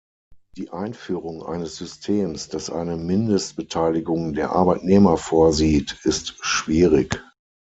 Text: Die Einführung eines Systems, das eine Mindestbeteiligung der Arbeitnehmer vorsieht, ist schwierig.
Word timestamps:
Die 0.57 0.71
Einführung 0.71 1.43
eines 1.43 1.75
Systems, 1.75 2.47
das 2.49 2.71
eine 2.71 2.97
Mindestbeteiligung 2.97 4.33
der 4.33 4.49
Arbeitnehmer 4.49 5.15
vorsieht, 5.15 5.99
ist 6.05 6.43
schwierig. 6.43 7.21